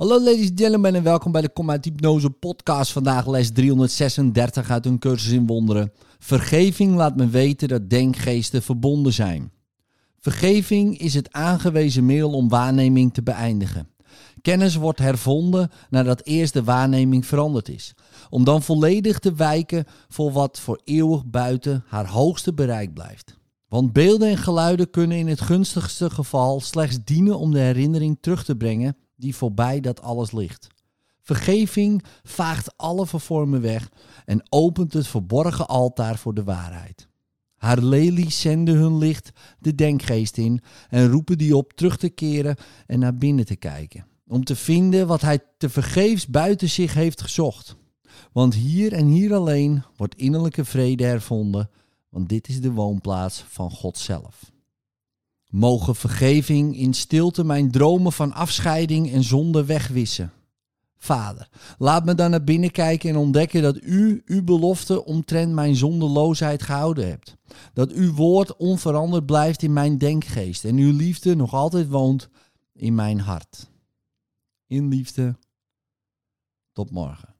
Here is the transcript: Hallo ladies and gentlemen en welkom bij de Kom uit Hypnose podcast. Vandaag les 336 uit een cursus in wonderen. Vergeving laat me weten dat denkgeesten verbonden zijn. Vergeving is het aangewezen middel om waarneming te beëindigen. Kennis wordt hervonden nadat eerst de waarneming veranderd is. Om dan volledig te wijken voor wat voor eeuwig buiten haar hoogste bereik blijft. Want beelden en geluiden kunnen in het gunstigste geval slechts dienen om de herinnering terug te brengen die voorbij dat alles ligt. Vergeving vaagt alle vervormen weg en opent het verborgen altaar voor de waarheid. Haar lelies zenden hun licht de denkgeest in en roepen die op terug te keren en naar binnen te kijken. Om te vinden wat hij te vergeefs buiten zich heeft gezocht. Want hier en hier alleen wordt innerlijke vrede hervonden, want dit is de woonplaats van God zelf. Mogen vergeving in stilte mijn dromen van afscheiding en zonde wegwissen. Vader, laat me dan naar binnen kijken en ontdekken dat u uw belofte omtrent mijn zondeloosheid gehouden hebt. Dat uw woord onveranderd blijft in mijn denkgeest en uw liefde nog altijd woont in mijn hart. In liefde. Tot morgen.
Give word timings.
Hallo 0.00 0.20
ladies 0.20 0.48
and 0.48 0.60
gentlemen 0.60 0.94
en 0.94 1.02
welkom 1.02 1.32
bij 1.32 1.40
de 1.40 1.48
Kom 1.48 1.70
uit 1.70 1.84
Hypnose 1.84 2.30
podcast. 2.30 2.92
Vandaag 2.92 3.26
les 3.26 3.52
336 3.52 4.70
uit 4.70 4.86
een 4.86 4.98
cursus 4.98 5.32
in 5.32 5.46
wonderen. 5.46 5.92
Vergeving 6.18 6.94
laat 6.94 7.16
me 7.16 7.28
weten 7.28 7.68
dat 7.68 7.90
denkgeesten 7.90 8.62
verbonden 8.62 9.12
zijn. 9.12 9.52
Vergeving 10.18 10.98
is 10.98 11.14
het 11.14 11.32
aangewezen 11.32 12.06
middel 12.06 12.30
om 12.30 12.48
waarneming 12.48 13.14
te 13.14 13.22
beëindigen. 13.22 13.88
Kennis 14.42 14.74
wordt 14.74 14.98
hervonden 14.98 15.70
nadat 15.90 16.24
eerst 16.24 16.52
de 16.52 16.64
waarneming 16.64 17.26
veranderd 17.26 17.68
is. 17.68 17.94
Om 18.30 18.44
dan 18.44 18.62
volledig 18.62 19.18
te 19.18 19.32
wijken 19.32 19.84
voor 20.08 20.32
wat 20.32 20.60
voor 20.60 20.80
eeuwig 20.84 21.26
buiten 21.26 21.84
haar 21.86 22.08
hoogste 22.08 22.54
bereik 22.54 22.94
blijft. 22.94 23.38
Want 23.68 23.92
beelden 23.92 24.28
en 24.28 24.38
geluiden 24.38 24.90
kunnen 24.90 25.18
in 25.18 25.28
het 25.28 25.40
gunstigste 25.40 26.10
geval 26.10 26.60
slechts 26.60 26.98
dienen 27.04 27.38
om 27.38 27.52
de 27.52 27.58
herinnering 27.58 28.18
terug 28.20 28.44
te 28.44 28.56
brengen 28.56 28.96
die 29.20 29.36
voorbij 29.36 29.80
dat 29.80 30.02
alles 30.02 30.32
ligt. 30.32 30.68
Vergeving 31.20 32.04
vaagt 32.22 32.76
alle 32.76 33.06
vervormen 33.06 33.60
weg 33.60 33.90
en 34.24 34.42
opent 34.48 34.92
het 34.92 35.06
verborgen 35.06 35.66
altaar 35.66 36.18
voor 36.18 36.34
de 36.34 36.44
waarheid. 36.44 37.08
Haar 37.56 37.82
lelies 37.82 38.40
zenden 38.40 38.76
hun 38.76 38.98
licht 38.98 39.30
de 39.58 39.74
denkgeest 39.74 40.36
in 40.36 40.60
en 40.88 41.10
roepen 41.10 41.38
die 41.38 41.56
op 41.56 41.72
terug 41.72 41.96
te 41.96 42.08
keren 42.08 42.56
en 42.86 42.98
naar 42.98 43.16
binnen 43.16 43.46
te 43.46 43.56
kijken. 43.56 44.06
Om 44.26 44.44
te 44.44 44.56
vinden 44.56 45.06
wat 45.06 45.20
hij 45.20 45.38
te 45.58 45.68
vergeefs 45.68 46.26
buiten 46.26 46.70
zich 46.70 46.94
heeft 46.94 47.22
gezocht. 47.22 47.76
Want 48.32 48.54
hier 48.54 48.92
en 48.92 49.06
hier 49.06 49.34
alleen 49.34 49.82
wordt 49.96 50.14
innerlijke 50.14 50.64
vrede 50.64 51.04
hervonden, 51.04 51.70
want 52.08 52.28
dit 52.28 52.48
is 52.48 52.60
de 52.60 52.72
woonplaats 52.72 53.44
van 53.48 53.70
God 53.70 53.98
zelf. 53.98 54.52
Mogen 55.50 55.96
vergeving 55.96 56.76
in 56.76 56.94
stilte 56.94 57.44
mijn 57.44 57.70
dromen 57.70 58.12
van 58.12 58.32
afscheiding 58.32 59.12
en 59.12 59.22
zonde 59.22 59.64
wegwissen. 59.64 60.32
Vader, 60.96 61.48
laat 61.78 62.04
me 62.04 62.14
dan 62.14 62.30
naar 62.30 62.44
binnen 62.44 62.70
kijken 62.70 63.10
en 63.10 63.16
ontdekken 63.16 63.62
dat 63.62 63.82
u 63.82 64.22
uw 64.26 64.44
belofte 64.44 65.04
omtrent 65.04 65.52
mijn 65.52 65.76
zondeloosheid 65.76 66.62
gehouden 66.62 67.08
hebt. 67.08 67.36
Dat 67.72 67.92
uw 67.92 68.12
woord 68.14 68.56
onveranderd 68.56 69.26
blijft 69.26 69.62
in 69.62 69.72
mijn 69.72 69.98
denkgeest 69.98 70.64
en 70.64 70.76
uw 70.76 70.96
liefde 70.96 71.36
nog 71.36 71.54
altijd 71.54 71.88
woont 71.88 72.28
in 72.72 72.94
mijn 72.94 73.20
hart. 73.20 73.70
In 74.66 74.88
liefde. 74.88 75.36
Tot 76.72 76.90
morgen. 76.90 77.34